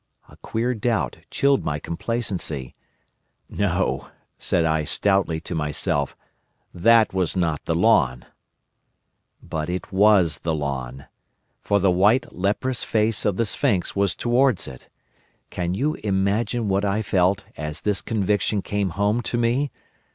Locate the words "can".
15.51-15.75